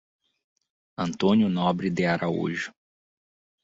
[0.97, 2.73] Antônio Nobre de Araújo